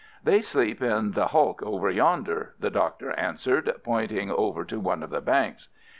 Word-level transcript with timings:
"They 0.23 0.41
sleep 0.41 0.81
in 0.81 1.11
the 1.11 1.27
hulk 1.27 1.61
over 1.61 1.87
yonder," 1.91 2.55
the 2.59 2.71
Doctor 2.71 3.11
answered, 3.19 3.71
pointing 3.83 4.31
over 4.31 4.65
to 4.65 4.79
one 4.79 5.03
of 5.03 5.11
the 5.11 5.21
banks. 5.21 5.69